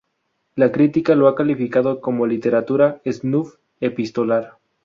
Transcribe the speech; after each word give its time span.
La 0.55 0.71
crítica 0.71 1.13
lo 1.13 1.27
ha 1.27 1.35
calificado 1.35 2.01
como 2.01 2.25
literatura 2.25 2.99
snuff 3.07 3.59
epistolar. 3.79 4.57